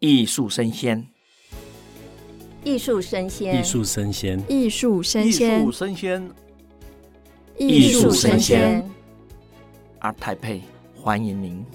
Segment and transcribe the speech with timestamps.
[0.00, 1.08] 艺术生鲜，
[2.62, 6.32] 艺术生鲜，艺术生鲜，艺术生鲜，艺术生鲜，
[7.58, 8.90] 艺术声鲜。
[10.00, 10.60] ART TAIPEI，
[10.94, 11.66] 欢迎您。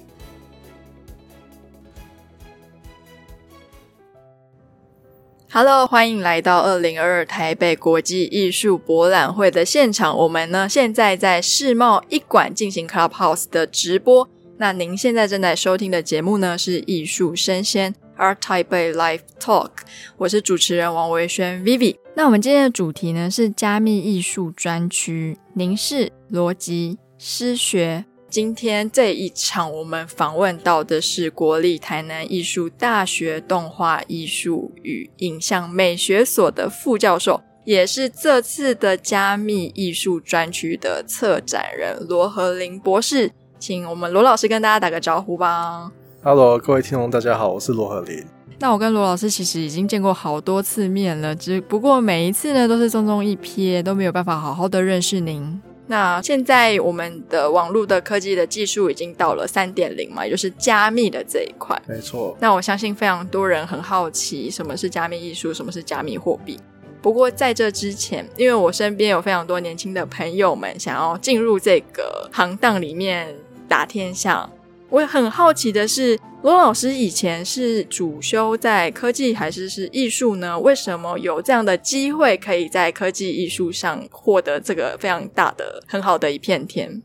[5.51, 10.17] Hello，欢迎来到二零二二台北国际艺术博览会的现场。
[10.17, 14.29] 我们呢，现在在世贸一馆进行 Clubhouse 的直播。
[14.59, 17.93] 那您现在正在收听的节目呢，是艺术生鲜。
[18.23, 19.71] ART TAIPEI Live Talk，
[20.15, 21.97] 我是主持人王维轩 Vivi。
[22.15, 28.05] 那我们今天的主题呢是加密艺术专区、凝视、逻辑、诗学。
[28.29, 43.31] 今天这一场我们访问到的是国立台南艺术大学动画艺术与影像美学所的副教授，也是这次的加密艺术专区的策展人罗和林博士。
[43.59, 45.91] 请我们罗老师跟大家打个招呼吧。
[46.25, 48.25] Hello，各位听众，大家好，我是罗和林。
[48.59, 55.61] 那我跟罗老师其实已经见过好多次面了，只不过每一次呢都是匆匆一瞥，都没有办法好好的认识您。
[55.87, 61.77] 那现在我们的网络的科技的技术已经到了三点零嘛，也就是加密的这一块。
[61.85, 62.37] 没错。
[62.39, 66.57] 那我相信非常多人很好奇，什么是加密艺术，什么是加密货币。
[67.01, 73.35] 不过在这之前，因为我身边有非常多年轻的朋友们想要进入这个行当里面
[73.67, 74.49] 打天下。
[74.93, 80.59] 我也很好奇的是，罗老师以前是主修在科技还是是艺术呢？
[80.59, 87.01] 为什么有这样的机会可以在科技艺术上获得这个非常大的、很好的一片天？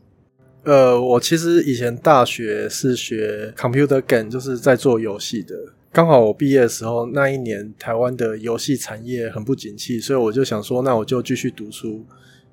[0.65, 5.55] 呃，我其实以前大学是学 computer game，就是在做游戏的。
[5.91, 12.05] 刚好我毕业的时候，那一年台湾的游戏产业很不景气，所以我就想说，那我就继续读书。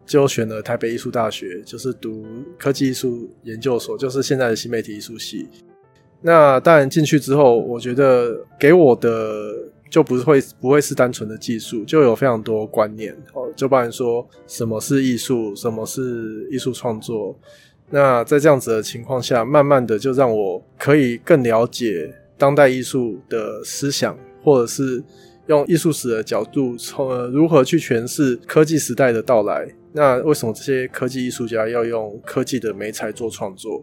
[0.07, 2.25] 就选了台北艺术大学，就是读
[2.57, 5.49] 科技艺术研究所，就是现在的新媒体艺术系。
[6.23, 9.53] 那当然进去之后，我觉得给我的
[9.91, 17.39] 就不会不会是单纯的技术，就有非常多观念哦，就包含说什么是艺术，什么是艺术创作。
[17.91, 25.03] 那在这样子的情况下，慢慢的就让我可以更了解当代艺术的思想，或者是
[25.47, 29.69] 用艺术史的角度，从如何去诠释科技时代的到来。
[29.93, 33.83] 那为什么这些科技艺术家要用科技的媒材做创作？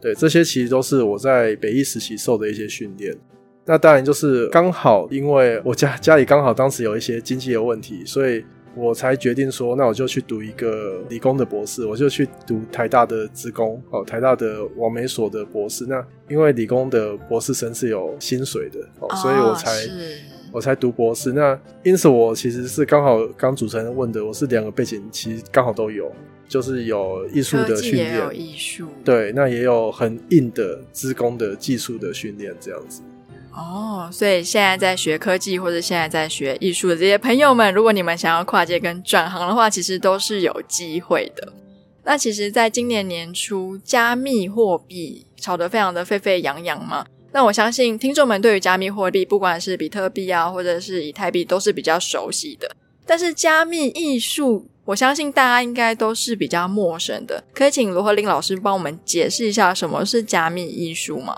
[0.00, 3.16] 对，这些其实都是我在北艺时期受的一些训练。
[3.64, 8.44] 那当然就是刚好，因为我家家里刚好当时有一些经济的问题，所以
[8.76, 15.86] 我才决定说，那我就去读一个理工的博士，我就去读台大的职工哦，台大的网媒所的博士。
[15.86, 19.70] 那因为理工的博士生是有薪水的哦，所以我才。
[20.54, 26.12] 我才读博士，那因此我其实是刚好刚主持人问的，我是两个背景，其实刚好都有，
[26.46, 33.02] 就是有艺术的训练，也有艺术，对，那也有很硬的资工的技术的训练，这样子。
[33.52, 41.52] 哦，所以现在在学科技或者现在在学艺术的这些朋友们，如果你们想要跨界跟转行的话，其实都是有机会的。
[42.04, 47.04] 那其实，在今年年初，加密货币炒得非常的沸沸扬扬嘛。
[47.34, 52.76] 那我相信听众们对于加密货币，不管是比特币啊，或者是以太币，都是比较熟悉的。
[53.04, 57.42] 但是加密艺术，我相信大家应该都是比较陌生的。
[57.52, 61.36] 可以请罗和林老师帮我们解释一下什么是加密艺术吗？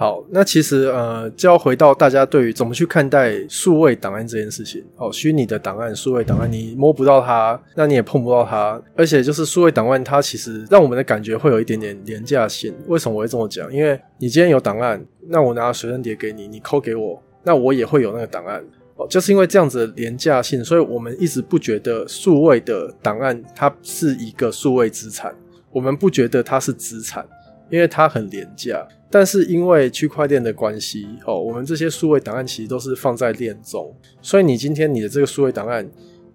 [0.00, 4.80] 好，那其实呃，就要回到大家对于怎么去看待数位档案这件事情。
[4.94, 8.80] 哦，虚拟的档案、数位档案，你摸不到它，那你也碰不到它。
[8.94, 12.72] 而且就是数位档案，它其实让我们的感觉会有一点点廉价性。
[12.86, 13.74] 为什么我会这么讲？
[13.74, 18.64] 因为你今天有档案，那我拿随身碟给你，你抠给我，那我也会有那个档案。
[18.94, 25.34] 哦，就是因为这样子的廉价性，所以我们一直不觉得数位的档案它是一个数位资产，
[25.72, 27.26] 我们不觉得它是资产，
[27.70, 28.86] 因为它很廉价。
[29.10, 33.90] 但是因为区块链的关系，哦，我们这些数位档案其实都是放在链中，
[34.20, 35.88] 所以你今天你的这个数位档案，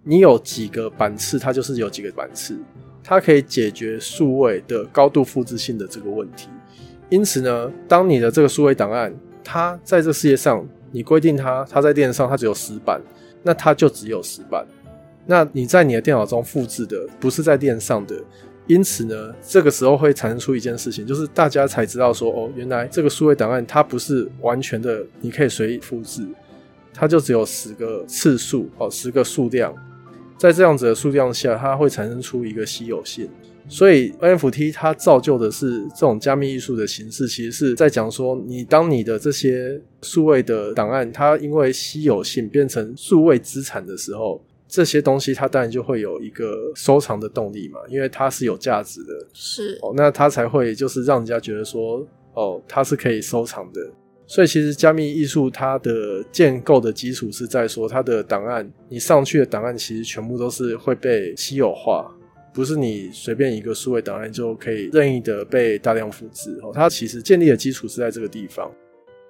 [0.03, 2.57] 你有几个版次，它就是有几个版次，
[3.03, 6.49] 它可以解决数位的高度复制性的这个问题。
[7.09, 9.13] 因此呢，当你的这个数位档案，
[9.44, 13.00] 它在这世界上，你规定它，它在链上它只有十版，
[13.44, 14.65] 那它就只有十版。
[15.27, 18.15] 那你在你的电脑中复制的，不是在链上的。
[18.65, 26.25] 因此呢，这个时候会产生出一件事情，就是大家才知道说，哦，原来这个数位档案它不是完全的，你可以随意复制，
[26.94, 29.75] 它就只有十个次数，哦，十个数量，
[30.38, 33.30] 在这样子的数量下，它会产生出一个稀有性。
[33.68, 44.42] 所以 NFT 它造就的是这种加密艺术的形式，其实是在讲说，你当你的这些数位的档案，它因为稀有性变成数位资产的时候。
[44.74, 52.04] 这些东西它当然就会有一个收藏的动力嘛，因为它是有价值的，是哦，那它才会就是让人家觉得说，
[52.34, 53.80] 哦，它是可以收藏的。
[54.25, 62.12] 所以其实加密艺术它的建构的基础是在说，它的档案你上去的档案其实全部都是会被稀有化，
[62.52, 66.72] 不是你随便一个数位档案就可以任意的被大量复制哦。
[66.74, 68.72] 它其实建立的基础是在这个地方。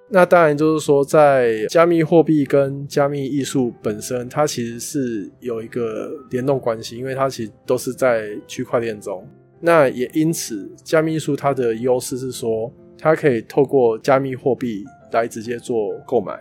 [0.08, 9.26] 那当然就是说，在加密货币跟加密艺术本身，它其实是有一个联动关系，因为它其实都是在区块链中。
[9.60, 16.38] 那也因此，加密艺术它的优势是说，它可以透过加密货币来直接做购买，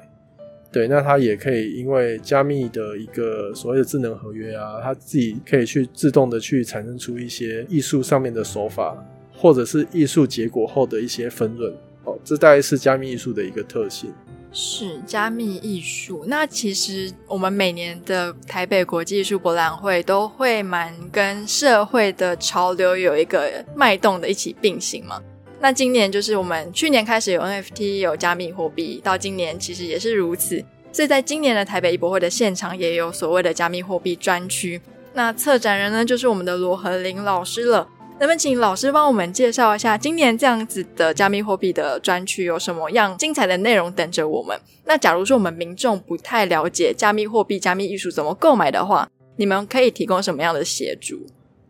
[0.72, 8.94] 对，那它也可以因为加密的一个所谓的智能合约啊，它自己可以去自动的去产生出一些艺术上面的手法，
[9.34, 11.74] 或者是艺术结果后的一些分润，
[12.24, 14.14] 这大概是加密艺术的一个特性。
[14.56, 25.20] 是加密艺术，那其实我们每年的台北国际艺术博览会都会蛮跟社会的潮流有一个脉动的一起并行嘛。
[25.60, 30.64] 那今年就是我们去年开始有 NFT 有加密货币，到今年其实也是如此。
[30.92, 34.80] 所以在今年的台北艺博会的现场也有所谓的加密货币专区。
[35.16, 37.88] 那策展人呢，就是我们的罗和林老师了。
[38.20, 44.58] 那么，请老师帮我们介绍一下今年这样子的加密货币的专区有什么样精彩的内容等着我们？
[44.86, 51.26] 那假如说我们民众不太了解加密货币、加密艺术怎么购买的话，你们可以提供什么样的协助？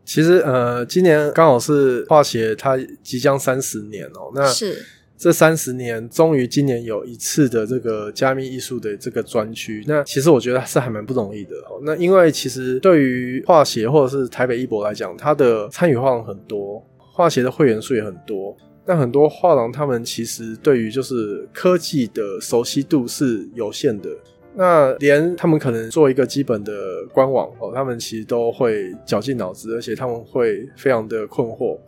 [0.06, 4.86] 其实，呃，今年刚好是化协它即将三十年哦，那是。
[5.24, 11.52] 这三十年，终于今年有一次的这个加密艺术的这个专区，那其实我觉得是还蛮不容易的。
[11.84, 18.54] 那因为其实对于画协或者是台北艺博来讲，它的参与画廊很多，画协的会员数也很多。
[18.86, 24.10] 那很多画廊他们其实对于就是科技的熟悉度是有限的，
[24.54, 26.74] 那连他们可能做一个基本的
[27.14, 31.80] 官网哦，他们其实都会绞尽脑汁，而且他们会非常的困惑。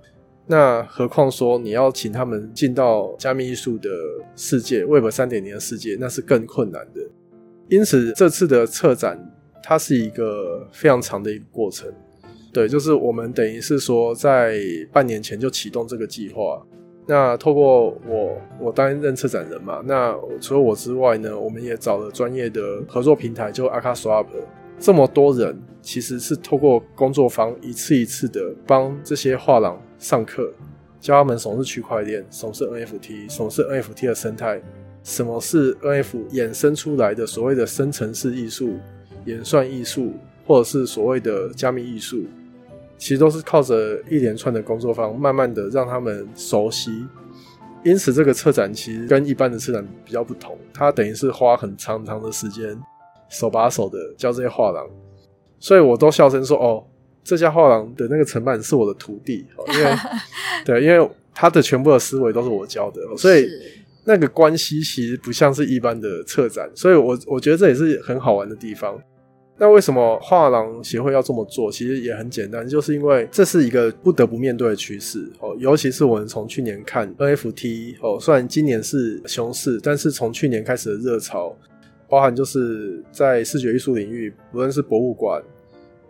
[0.48, 3.90] 那何况说你要请他们进到加密艺术的
[4.36, 7.02] 世界，Web 三点零的世界，那是更困难的。
[7.68, 9.20] 因此，这次的策展
[9.64, 11.92] 它是一个非常长的一个过程。
[12.54, 14.60] 对，就是我们等于是说，在
[14.94, 16.62] 半年前就启动这个计划。
[17.08, 19.82] 那透过我，我担任策展人嘛。
[19.86, 24.28] 那除了我之外呢，我们也找了专业的合作平台，就 Akaswap。
[24.80, 30.52] 这么多人其实是透过工作坊一次一次的帮这些画廊上课，
[31.00, 34.62] 教他们什么是区块链，什么是 NFT，什么是 NFT 的生态，
[35.04, 38.78] 什么是 NFT 衍生出来的所谓的生成式艺术、
[39.26, 40.14] 演算艺术，
[40.46, 42.24] 或者是所谓的加密艺术，
[42.98, 47.06] 其实都是靠着一连串的工作坊，慢慢的让他们熟悉。
[47.84, 52.76] 因此，这个策展其实跟一般的策展比较不同，它等于是花很长长的时间。
[53.30, 54.88] 手把手的教这些画廊，
[55.60, 56.84] 所以我都笑称说：“哦，
[57.24, 59.92] 这家画廊的那个承办是我的徒弟，因为
[60.64, 63.48] 对，因为他的全部的思维都是我教的，所以
[64.04, 68.98] 那个关系其实不像是一般的策展，所以我我觉得这也是很好玩的地方。
[69.58, 71.72] 那为什么画廊协会要这么做？
[71.72, 81.56] 其实也很简单，就是因为这是一个不得不面对的趋势哦，尤其是我们从去年看 NFT 哦，虽然今年是熊市，但是从去年开始的热潮。
[82.08, 85.42] 包含就是在视觉艺术领域，不论是博物馆、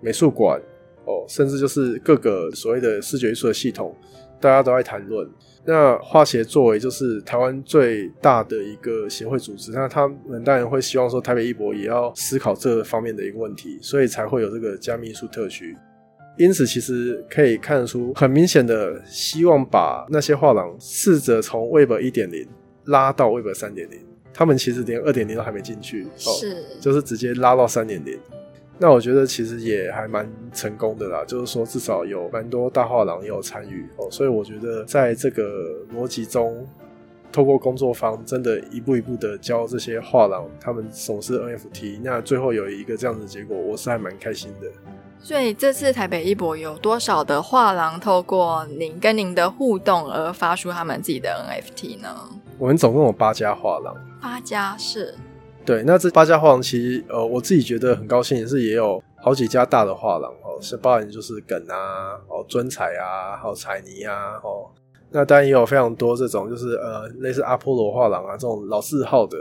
[0.01, 0.59] 美术馆，
[1.05, 3.95] 哦，甚至就是各个所谓的视觉艺术的系统，
[4.39, 5.27] 大家都在谈论。
[5.67, 15.75] 那画协作为就是台湾最大的一个协会组织，那他们当然会希望说台北艺博也要思考这方面的一个问题，所以才会有这个加密艺术特区。
[16.37, 22.45] 因此，其实可以看得出很明显的希望把那些画廊试着从 Web 一点零
[22.83, 23.99] 拉到 Web 三点零。
[24.37, 28.19] 他们其实连二点零都还没进去，是、哦，就是直接拉到三点零。
[28.77, 35.41] 那我觉得其实也还蛮成功的啦，就是说至少有蛮多大画廊也有参与哦，所以我觉得在这个
[35.95, 36.67] 逻辑中，
[37.31, 44.67] 透过工作方，真的一步一步的教这些画廊，他们从事 NFT，那最后有一个这样的结果，我是还蛮开心的。
[45.21, 52.09] 所以这次台北艺博有多少的画廊透过您跟您的互动而发出他们自己的 NFT 呢？
[52.59, 55.13] 我们总共有八家画廊，八家是，
[55.63, 55.83] 对。
[55.83, 64.65] 那这八家画廊其实，呃，我自己觉得很高兴，也是也有好几家大的画廊哦，是包含就是梗啊，哦，尊彩啊，还有彩泥啊，哦，
[65.11, 69.37] 那当然也有非常多这种就是呃，类似阿波罗画廊啊这种老字号的，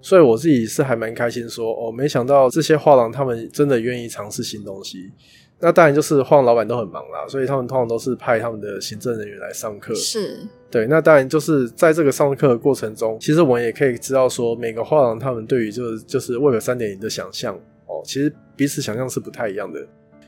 [0.00, 5.12] 所以我自己是还蛮开心说，哦，没想到这些画廊他们真的愿意尝试新东西。
[5.60, 9.94] 那当然就是画廊老板都很忙啦，所以他们通常都是派他们的行政人员来上课。
[9.94, 10.40] 是，
[10.74, 10.88] 对。
[10.88, 17.54] 那当然就是在这个上课的过程中，其实我们也可以知道说，每个画廊他们对于就是就是 Web 三点零的想象
[17.86, 19.86] 哦，其实彼此想象是不太一样的。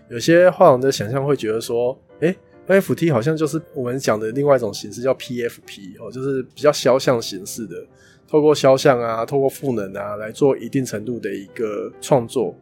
[0.08, 2.36] 有些画廊的想象会觉得说，诶
[2.68, 7.74] ，NFT 好像就是我们讲的另外一种形式，叫 PFP 哦，就是比较肖像形式的。
[8.28, 12.54] 透过肖像啊，透过赋能啊，来做一定程度的一个创作。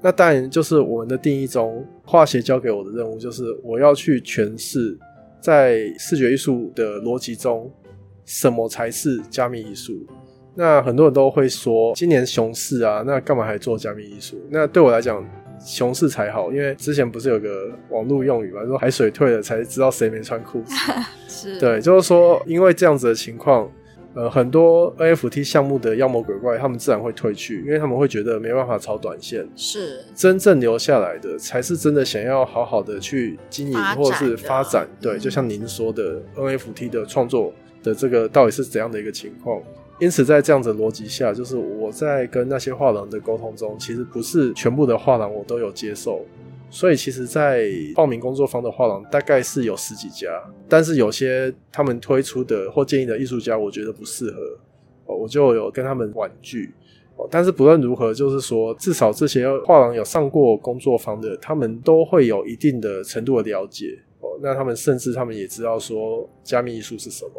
[0.00, 4.98] 那当然就是我们的定义中，画协交给我的任务就是我要去诠释
[5.42, 7.68] 在视觉艺术的逻辑中，
[8.24, 10.06] 什么才是加密艺术。
[10.54, 14.36] 那很多人都会说，今年熊市啊，那干嘛还做加密艺术？
[14.48, 15.22] 那对我来讲，
[15.58, 20.74] 熊市才好，因为之前不是有个网络用语嘛，说海水退了才知道谁没穿裤子。
[21.26, 23.70] 是，对，就是说，因为这样子的情况。
[24.14, 29.48] 呃，很多 NFT 项目的妖魔鬼怪，他们自然会退去，因为他们会觉得没办法炒短线。
[29.56, 34.86] 是，真正留下来的，才是真的想要好好的去经营或者是发展。
[35.00, 37.52] 对，就像您说的，NFT 的创作
[37.82, 39.62] 的这个到底是怎样的一个情况？
[39.98, 46.24] 因此，在这样子的逻辑下，就是我在跟那些画廊的沟通中，其实不是全部的画廊我都有接受。
[46.74, 56.72] 所以，其实，在报名工作坊的画廊大概是有十几家，但是有些他们推出的或建议的艺术家，我觉得不适合，我就有跟他们婉拒。
[57.30, 63.98] 但是不论如何，就是说，至少这些画廊有上过工作坊的，他们都会有一定的程度的了解。
[64.20, 67.32] 哦，那他们甚至他们也知道说加密艺术是什么。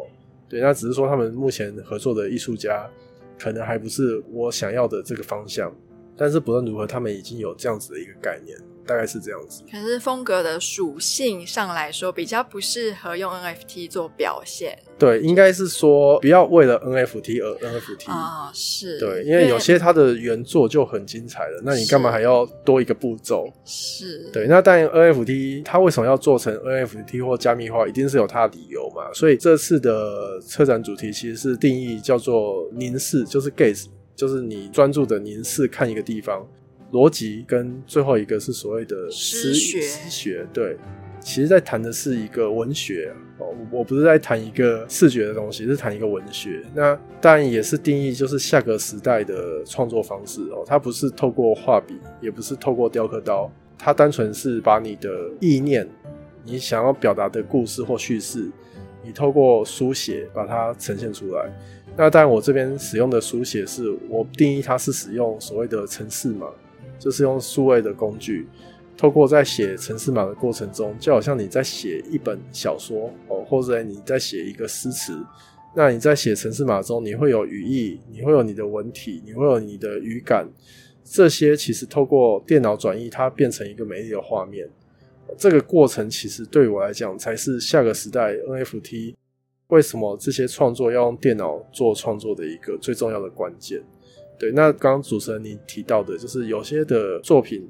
[0.48, 2.88] 对，那只是说他们目前合作的艺术家，
[3.36, 5.74] 可能还不是我想要的这个方向。
[6.16, 8.56] 但是不论如何，他们已经有这样子的一个概念。
[8.86, 14.78] 大概是这样子，可是风格的属性上来说，比较不适合用 NFT 做表现。
[14.98, 18.98] 对，应该是说不要为了 NFT 而 NFT 啊、哦，是。
[18.98, 23.52] 对，因为有些它的原作就很精彩了，那你干嘛还要多一个步骤？
[23.64, 24.30] 是。
[24.32, 29.12] 对，那但 NFT 它为什么要做成 NFT 或加密化，一定是有它的理由嘛。
[29.12, 36.46] 所以这次的车展主题其实是定义叫做凝视，就是 gaze，就是你专注的凝视看一个地方。
[36.94, 40.76] 逻辑跟最后一个是所谓的诗学，诗学对，
[41.20, 46.62] 其实在谈的是一个文学哦，我不是在谈一个视觉的东西，是谈一个文学。
[46.72, 55.10] 那当然也是定义，就是下个时代的创作方式哦，它不是透过画笔，也不是透过雕刻刀，它单纯是把你的
[55.40, 55.84] 意念，
[56.44, 58.48] 你想要表达的故事或叙事，
[59.02, 61.52] 你透过书写把它呈现出来。
[61.96, 66.46] 那当然我这边使用的书写是我定义它是使用所谓的程式码。
[67.04, 68.46] 就是用数位的工具，
[68.96, 75.14] 透过在写程式码的过程中，就好像你在写一本小说哦，或者你在写一个诗词。
[75.76, 80.48] 那你在写程式码中，你会有语义，你会有你的文体，你会有你的语感，
[81.04, 84.66] 这些其实透过电脑转译，它变成一个美丽的画面。
[85.36, 89.14] 这个过程其实对我来讲，才是下个时代 NFT
[89.66, 93.82] 为什么这些创作要用电脑做创作的一个最重要的关键。
[94.44, 97.66] 对，那刚刚主持人你提到的，就是有些的作品，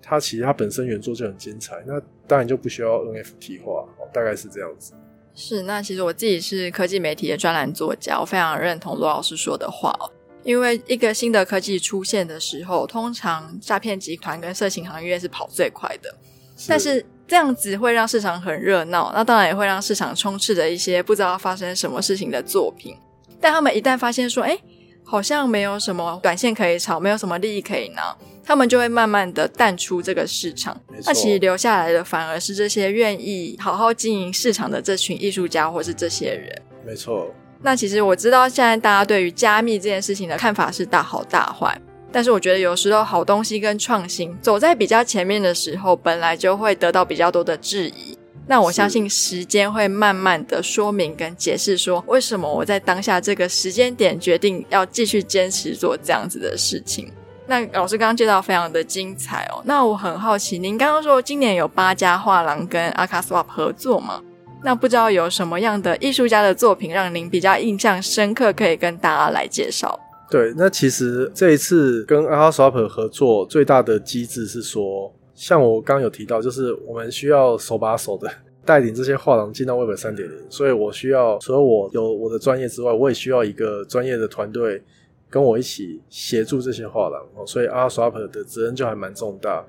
[0.00, 4.94] 它其实它本身原作就很精彩，那当然就不需要 NFT 化，大概是这样子。
[5.34, 10.10] 是，那其实我自己是科技媒体的专栏作家，我非常认同罗老师说的话哦。
[10.44, 16.08] 因为一个新的科技出现的时候，通常诈骗集团跟色情行业是跑最快的，
[16.56, 22.96] 是，但是这样子会让市场很热闹，那当然也会让市场充斥着一些不知道发生什么事情的作品，
[23.38, 24.58] 但他们一旦发现说，哎。
[25.04, 30.80] 好像没有什么短线可以炒，没有什么利益可以拿，他们就会慢慢的淡出这个市场。
[31.04, 36.62] 那其实留下来的反而是这些愿意好好经营市场的这群艺术家，或是这些人。
[36.86, 37.30] 没错。
[37.62, 41.80] 那其实我知道现在大家对于加密这件事情的看法是大好大坏，
[42.12, 48.18] 但是我觉得有时候好东西跟创新走在比较前面的时候，本来就会得到比较多的质疑。
[48.46, 57.10] 那我相信时间会慢慢的说明跟解释，说为什么我在当下这个时间点决定要继续坚持做这样子的事情。
[57.46, 59.62] 那老师刚刚介绍非常的精彩哦。
[59.64, 64.22] 那我很好奇，您刚刚说今年有八家画廊跟 Akaswap 合作吗？
[64.62, 69.98] 那不知道有什么样的艺术家的作品让您比较印象深刻，可以跟大家来介绍？
[70.30, 75.14] 对，那其实这一次跟 Akaswap 合作最大的机制是说。
[75.34, 78.30] 像我刚刚有提到，就是我们需要手把手的
[78.64, 84.82] 带领这些画廊进到 Web 三点零，所以我需要除了我有我的专业之外，我也需要一个专业的团队
[85.28, 89.64] 跟我一起协助这些画廊，所以 R Swap 的责任就还蛮重大。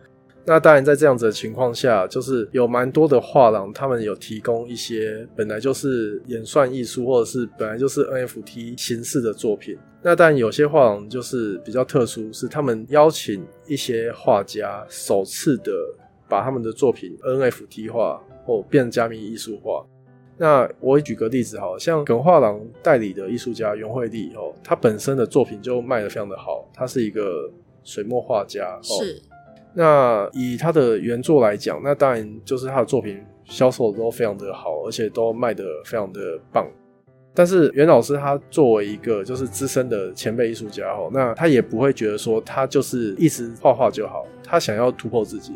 [0.47, 9.75] 那当然，在这样子的情况下，就是有蛮多的画廊，他们有提供一些本来就是演算艺术，或者是本来就是 NFT 形式的作品。
[10.03, 15.71] 那但，有些画廊就是比较特殊，是他们邀请一些画家首次的
[16.29, 19.83] 把他们的作品 NFT 化或变加密艺术化。
[20.37, 27.49] 那我举个例子，好像耿画廊代理的艺术家袁慧丽哦，他本身的作品就卖得非常的好，他是一个
[27.83, 29.19] 水墨画家，是。
[29.75, 36.19] 那以他的原作来讲，那当然就是他的作品销售都非常的好，而且都卖得非常的
[36.53, 36.65] 棒。
[37.33, 45.51] 但是袁老师他作为一个就是资深的前辈艺术家哦，那他也不会觉得说他就是一直画画就好，他想要突破自己，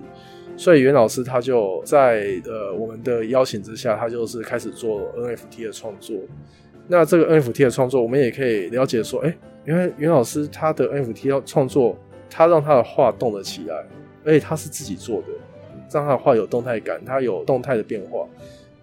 [0.58, 6.18] 所以袁老师他就在呃我们的邀请之下，他就是开始做 NFT 的创作。
[6.90, 9.34] 那这个 NFT 的创作，我们也可以了解说，哎，
[9.64, 11.96] 原来袁老师他的 NFT 要创作，
[12.30, 13.86] 他让他的画动了起来，
[14.24, 15.28] 而且他是自己做的，
[15.92, 18.28] 让他的画有动态感，他有动态的变化，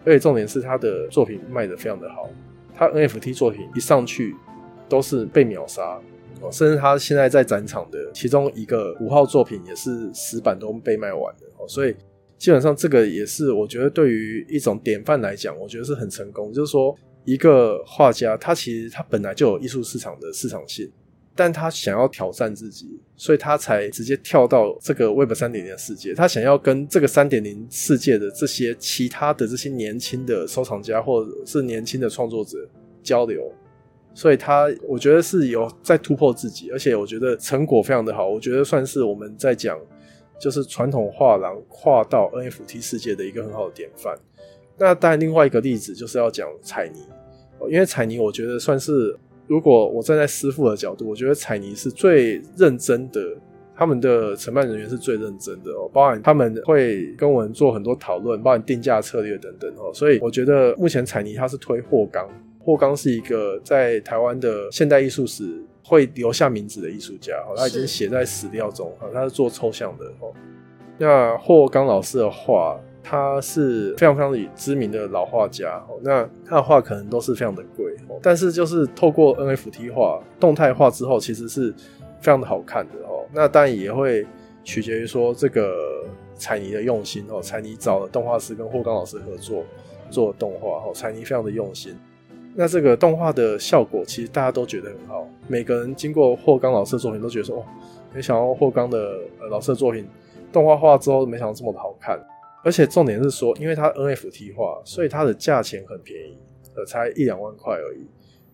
[0.05, 2.29] 而且重点是他的作品卖得非常的好。
[2.75, 4.35] 他 NFT 作品一上去
[4.89, 5.99] 都是被秒杀
[6.41, 11.97] 哦，甚至他现在在展场的其中一个五号作品也是十版都被卖完的，所以
[12.37, 16.53] 基本上这个也是我觉得对于一种典范来讲，我觉得是很成功。
[16.53, 20.87] 就是说，一个画家他其实他本来就有艺术市场的市场性，
[21.37, 26.15] 但他想要挑战自己，所以他才直接跳到这个 Web 三点零的世界。
[26.15, 32.67] 他想要跟这个三点零世界的这些其他的这些年轻的收藏家或者是年轻的创作者
[33.03, 33.53] 交流，
[34.15, 38.27] 所以他我觉得是有在突破自己，而且我觉得成果非常的好。
[38.27, 39.79] 我觉得算是我们在讲
[40.41, 44.19] 就是传统画廊跨到 NFT 世界的一个很好的典范。
[44.79, 47.01] 那当然，另外一个例子就是要讲彩泥，
[47.71, 49.17] 因为彩泥我觉得算是，
[49.47, 53.21] 如果我站在师傅的角度，我觉得彩泥是最认真的。
[53.79, 59.93] 他们的承办人员是最认真的哦，包含他们会跟我们做很多讨论，包含定价策略等等哦。
[59.93, 62.27] 所以我觉得目前彩泥它是推霍刚，
[62.59, 70.33] 霍刚是一个在台湾的现代艺术史会留下名字的艺术家哦，他已经写在史料中啊，他是做抽象的哦。
[70.97, 81.73] 那霍刚老师的画，他是非常非常知名的老画家，那他的画可能都是非常的贵，但是就是透过 NFT 画动态化之后，其实是
[82.21, 83.25] 非常的好看的哦。
[83.33, 84.27] 那当然也会
[84.65, 85.73] 取决于说这个
[86.35, 89.63] 彩泥的用心哦，彩泥找了动画师跟霍刚老师合作
[90.11, 91.97] 做动画哦，彩泥非常的用心。
[92.57, 97.63] 那这个动画的效果其实大家都觉得很好，每个人经过霍刚老师的作品都觉得说哦，
[98.13, 98.99] 没想到霍刚的
[99.41, 100.09] 呃老师的作品
[100.53, 102.19] 动画化之后没想到这么的好看，
[102.67, 106.37] 而且重点是说，因为它 NFT 化，所以它的价钱很便宜，
[106.75, 108.05] 呃，才一两万块而已。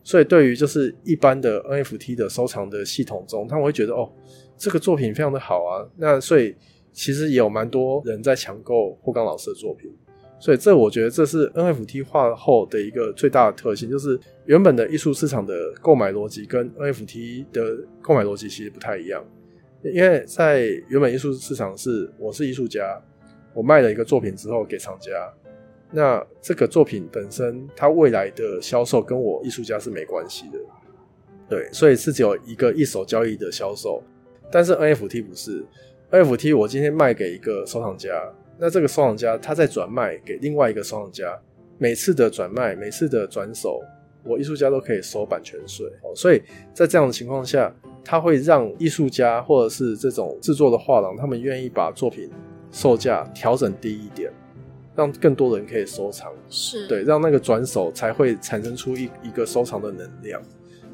[0.04, 4.12] 所以对于就是一般的 NFT 的收藏的系统中，他们会觉得哦。
[4.58, 6.54] 这个作品非常的好啊，那所以
[6.92, 9.90] 其实也有蛮多人在抢购霍刚老师的作品，
[10.38, 19.24] 所以这我觉得这是 NFT 化后的一个最大的特性，就是原本的艺术市场的购买逻辑跟 NFT 的购买逻辑其实不太一样，
[19.82, 23.02] 因为在原本艺术市场是我是艺术家，
[23.54, 25.10] 我卖了一个作品之后给厂家，
[25.90, 30.58] 那这个作品本身它未来的销售跟我艺术家是没关系的，
[31.48, 34.02] 对，所以是只有一个一手交易的销售。
[34.50, 35.64] 但是 NFT 不是
[36.10, 38.10] NFT，我今天卖给一个收藏家，
[38.58, 41.38] 那这个收藏家他再转卖给另外一个收藏家，
[41.78, 43.80] 每次的转卖，每次的转手，
[44.24, 45.86] 我艺术家都可以收版权税。
[46.14, 46.42] 所以
[46.74, 52.30] 在这样的情况下，他会让艺术家或者是这种制作的画廊，他们愿意把作品
[52.72, 54.32] 售价调整低一点，
[54.96, 56.32] 让更多人可以收藏。
[56.48, 60.42] 是对，让那个转手才会产生出一一个收藏的能量。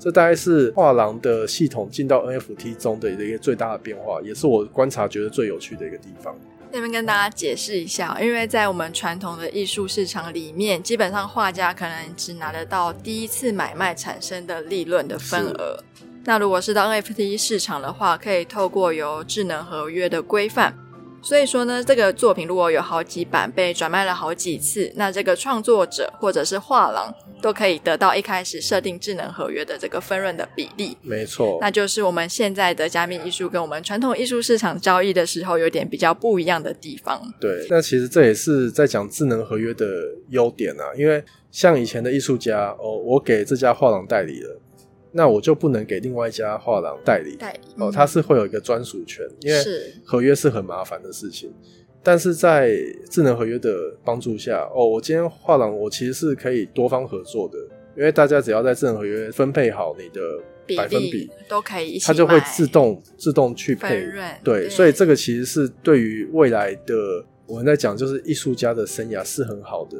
[0.01, 6.37] 这大概是画廊的系统进到 NFT 中的一个最大的变化，也是我观察觉得最有趣的一个地方。
[6.71, 15.83] 那边跟大家解释一下，因为在我们传统的艺术市场里面，基本上画家可能只拿得到第一次买卖产生的利润的份额。
[16.25, 20.73] 那如果是到 NFT 市场的话，可以透过由智能合约的规范。
[21.21, 30.97] 所以说呢，这个作品如果有好几版被转卖了好几次，那这个创作者或者是画廊都可以得到一开始设定智能合约的这个分润的比例。
[31.03, 37.21] 没错，那就是我们现在的加密艺术跟我们传统艺术市场交易的时候有点比较不一样的地方。
[37.41, 39.87] 对，那其实这也是在讲智能合约的
[40.31, 44.61] 优点啊，因为像以前的艺术家哦，我给这家画廊代理了。
[45.11, 49.63] 那我就不能给另外一家画廊代理，代理哦，他是会有一个专属权，因为
[50.05, 51.53] 合约是很麻烦的事情。
[52.03, 52.77] 但是在
[53.11, 57.59] 智能合约的帮助下，哦，我今天画廊我其实是可以多方合作的，
[57.97, 60.21] 因为大家只要在智能合约分配好你的
[60.77, 64.07] 百分比，比都可以一起，它就会自动自动去配。
[64.45, 66.95] 对，对，所以这个其实是对于未来的
[67.47, 69.99] 我们在讲，就是艺术家的生涯是很好的。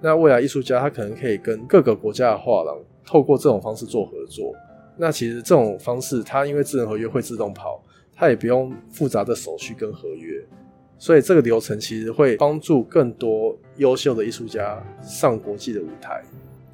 [0.00, 2.78] 那未来艺术家他可能可以跟各个国家的画廊。
[3.06, 4.54] 透过这种方式做合作，
[4.96, 7.82] 那其实这种方式，它因为智能合约会自动跑，
[8.14, 10.40] 它也不用复杂的手续跟合约，
[10.98, 16.22] 所以这个流程其实会帮助更多优秀的艺术家上国际的舞台。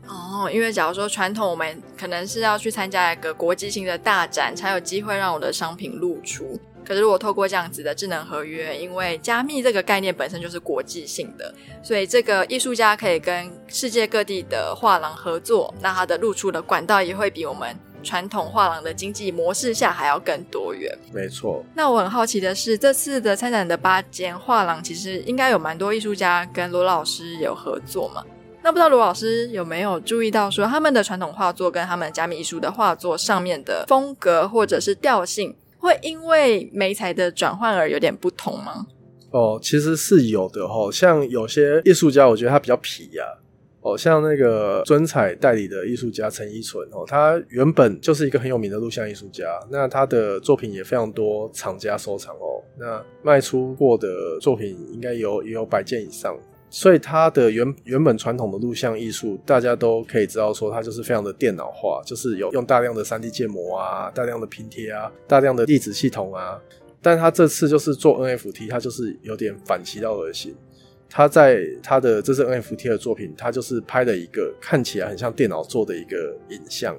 [0.08, 6.58] 哦，因为假如说传统，我们可能是要去参加一个国际性的大展，才有机会让我的商品露出。
[6.86, 20.96] 可是如果透过这样子的智能合约，因为加密这个概念本身就是国际性的，所以这个艺术家可以跟世界各地的画廊合作，那它的露出的管道也会比我们传统画廊的经济模式下还要更多元。
[21.12, 21.64] 没错。
[21.74, 28.22] 那我很好奇的是，这次的参展的八间画廊，其实应该有蛮多艺术家跟罗老师有合作嘛？
[28.62, 35.56] 那不知道罗老师有没有注意到，说他们的传统画作跟他们加密艺术的画作上面的风格或者是调性？
[35.86, 38.84] 会因为媒材的转换而有点不同吗？
[39.30, 40.90] 哦，其实是有的哦。
[40.90, 43.24] 像有些艺术家，我觉得他比较皮呀。
[43.82, 49.44] 哦，像那个尊彩代理的艺术家陈依纯哦，他原本就是一个很有名的录像艺术家。
[49.70, 52.60] 那他的作品也非常多厂家收藏哦。
[52.76, 54.08] 那卖出过的
[54.40, 56.36] 作品应该有也有百件以上。
[56.76, 66.60] 所以他的原原本传统的录像艺术，大家都可以知道说，它就是非常的电脑化，就是有用大量的 3D 建模啊，大量的拼贴啊，大量的粒子系统啊。
[67.00, 70.54] 但他这次就是做 NFT，它就是有点反其道而行。
[71.08, 76.94] 他在他的这次 NFT 的作品，他就是拍了一个看起来很像电脑做的一个影像，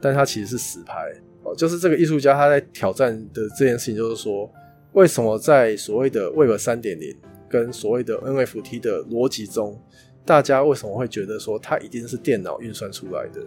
[0.00, 0.94] 但它其实是实拍
[1.42, 1.54] 哦。
[1.54, 4.50] 就是这个艺术家他在挑战的这件事情，就是说，
[4.92, 7.14] 为什么在所谓的 Web 3.0。
[7.48, 9.80] 跟所谓的 NFT 的逻辑中，
[10.24, 13.40] 大家为什么会觉得说它一定是电脑运算出来的？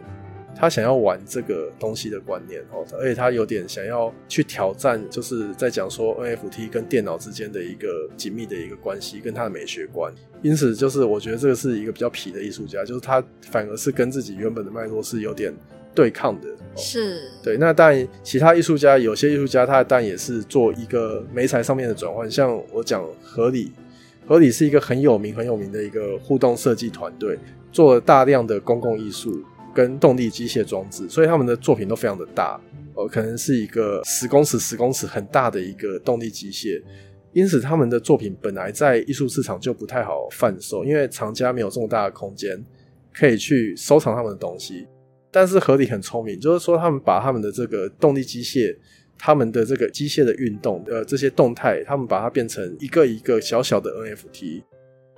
[0.54, 7.88] 他想要玩这个东西的观念哦，而且他有点想要去挑战，就是在讲说 NFT 跟电脑之间的一个
[8.18, 10.14] 紧密的一个关系，跟他的美学观。
[10.42, 15.54] 因此，就是我觉得这个是一个比较皮的艺术家，就是他反而是跟自己原本的脉络是有点
[15.96, 16.50] 对抗的。
[16.76, 17.56] 是对。
[17.58, 23.72] 那当然，其他艺术家有些艺术家，他当然也是做一个媒材上面的转换，像我讲合理。
[24.26, 27.38] 合理是一个很有名、很有名的一个互动设计团队，
[27.72, 32.60] 做了大量的公共艺术跟动力机械装置，所以他们的作品都非常的大，
[32.96, 36.82] 呃，可能是一个十公尺、十公尺很大的一个动力机械，
[37.34, 42.64] 因此他们的作品本来在艺术市场就不太好贩售，因为藏家没有这么大的空间
[43.14, 44.88] 可以去收藏他们的东西。
[45.30, 48.78] 但是合理很聪明，就是说他们把他们的这个动力机械。
[49.24, 54.64] 他们的这个机械的运动，呃，这些动态，他们把它变成一个一个小小的 NFT，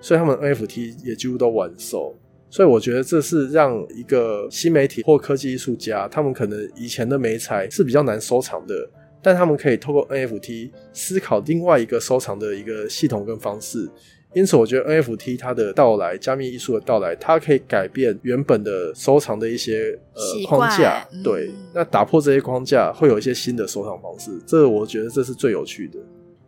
[0.01, 2.13] 所以他们 NFT 也几乎都完售。
[2.49, 8.75] 所以我觉得这是让一个新媒体或科技艺术家，他们可能以前的美材是比较难收藏的，
[9.21, 13.89] 但他们可以透过 NFT 思考另外一个收藏的一个系统跟方式。
[14.35, 21.07] 因此，我觉得 NFT 它的到来，加密艺术的到来，它可以改变原本的收藏的一些呃框架。
[21.23, 24.31] 对，那打破这些框架，会有一些新的收藏方式。
[24.47, 25.99] 这我觉得这是最有趣的。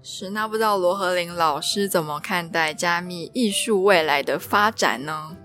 [0.01, 5.37] 是，那不知道罗和林老师怎么看待加密艺术未来的发展呢？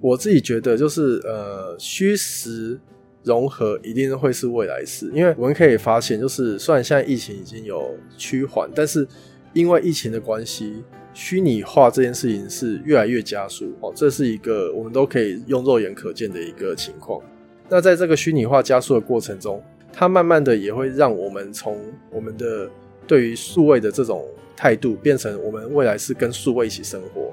[0.00, 2.80] 我自己觉得，就是呃，虚实
[3.22, 9.06] 融合一定会是未来式，因为我们可以发现，就是虽然现在疫情已经有趋缓，但是
[9.52, 10.82] 因为疫情的关系。
[11.14, 17.22] 虚拟化这件事情是越来越加速哦，这是一个我们都可以用肉眼可见的一个情况。
[17.68, 22.68] 那在这个虚拟化加速的过程中，它慢慢的也会让我们从我们的
[23.06, 27.32] 对于数位的这种态度，变成我们未来是跟数位一起生活。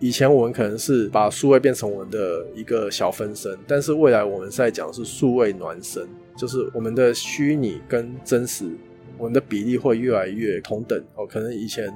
[0.00, 8.64] 以前我们可能是把数位变成我们的一个小分身，但是未来我们在讲是数位孪生，就是我们的虚拟跟真实，
[9.18, 11.26] 我们的比例会越来越同等哦。
[11.26, 11.92] 可能以前。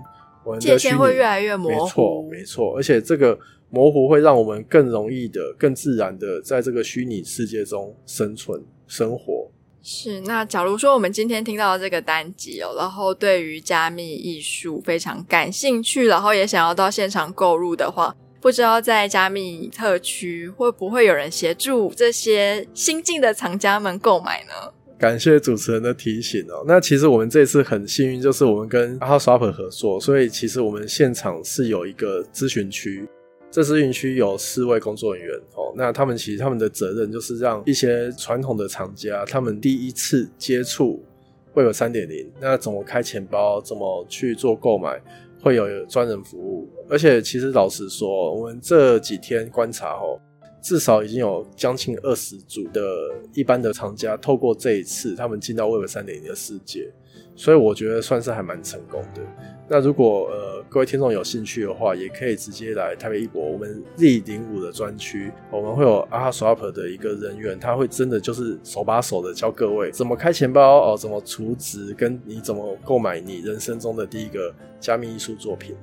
[0.58, 3.38] 界限会越来越模糊，没错，没错，而且这个
[3.70, 9.50] 模糊会让我们更容易的、更自然的在这个虚拟世界中生存、生活。
[9.82, 24.72] 是，那假如说我们今天听到这个单集哦，然后对于加密艺术非常感兴趣，然后也想要到现场购入的话，不知道在加密特区会不会有人协助这些新进的藏家们购买呢？
[25.02, 26.62] 感谢主持人的提醒哦。
[26.64, 33.04] 那其实我们这次很幸运，就是我们跟 AhaSwap 合作，所以其实我们现场是有一个咨询区。
[33.50, 35.74] 这咨询区有四位工作人员哦。
[35.76, 41.02] 那他们其实他们的责任就是让一些传统的厂家，他们第一次接触
[41.52, 45.02] 会有三点零那怎么开钱包，怎么去做购买，
[45.40, 46.70] 会有专人服务。
[46.88, 50.16] 而且其实老实说，我们这几天观察哦。
[50.62, 52.80] 至少已经有将近二十组的
[53.34, 56.88] 一般的厂家透过这一次，他们进到 Web 3.0的世界，
[57.34, 59.20] 所以我觉得算是还蛮成功的。
[59.68, 75.74] 那如果呃各位听众有兴趣的话，也可以直接来台北一博我们 Z05 的专区，我们会有 AhaSwap 的一个人员，他会真的就是手把手的教各位怎么开钱包哦，怎么储值，跟你怎么购买你人生中的第一个加密艺术作品。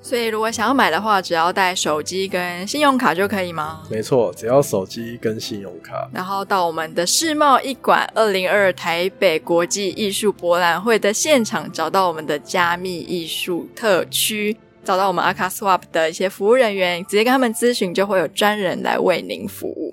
[0.00, 3.82] 所以如果想要买的话，只要带手机跟信用卡就可以吗？
[3.90, 19.92] 没错，只要手机跟信用卡，然后到我们的世贸一馆二零二二台北国际艺术博览会的现场，找到我们的加密艺术特区，找到我们 Akaswap 的一些服务人员，直接跟他们咨询，就会有专人来为您服务。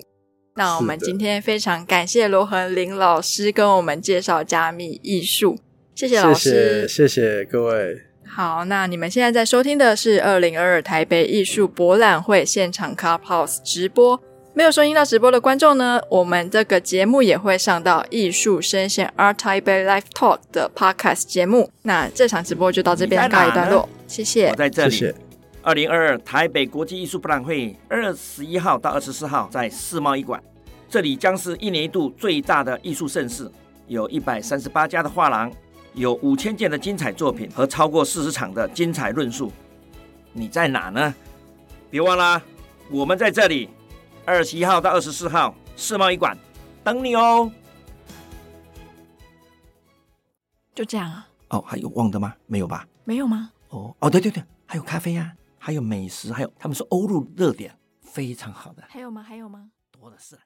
[0.54, 5.58] 那我们今天非常感谢罗恒林老师跟我们介绍加密艺术，
[5.94, 8.00] 谢谢老师，谢谢，谢谢各位。
[8.28, 14.20] 好，那你们现在在收听的是二零二二台北艺术博览会现场 Clubhouse 直播。
[14.52, 21.70] 没有收听到直播的观众呢，我们这个节目也会上到艺术声线 Art Taipei Live Talk 的 Podcast 节目。
[21.82, 24.48] 那这场直播就到这边告一段落，谢谢。
[24.48, 25.14] 我在这里。
[25.62, 30.40] 二零二二台北国际艺术博览会二十一号到二十四号在世贸一馆，
[30.88, 33.50] 这里将是一年一度最大的艺术盛事，
[33.88, 35.50] 有一百三十八家的画廊，
[35.96, 39.50] 有五千件的精彩作品和超过四十场的精彩论述。
[40.34, 41.14] 你在哪呢？
[41.90, 42.40] 别忘了，
[42.90, 43.70] 我们在这里，
[44.26, 46.36] 二十一号到二十四号世贸一馆
[46.84, 47.50] 等你哦。
[50.74, 51.26] 就这样啊？
[51.48, 52.34] 哦，还有忘的吗？
[52.44, 52.86] 没有吧？
[53.04, 53.50] 没有吗？
[53.70, 55.44] 哦哦，对对对，还有咖啡呀、啊。
[55.58, 59.22] 还有美食，还有他们说欧陆热点非常好的，还有吗？
[59.22, 59.70] 还有吗？
[59.90, 60.38] 多的是。